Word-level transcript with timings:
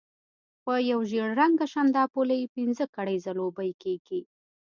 په 0.63 0.73
یو 0.91 0.99
ژېړ 1.09 1.29
رنګه 1.41 1.65
شانداپولي 1.73 2.41
پنځه 2.55 2.85
کړۍ 2.95 3.17
ځلوبۍ 3.25 3.71
کېږي. 3.83 4.21